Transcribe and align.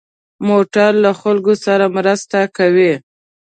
موټر 0.47 0.91
له 1.03 1.11
خلکو 1.21 1.53
سره 1.65 1.85
مرسته 1.97 2.39
کوي. 2.57 2.93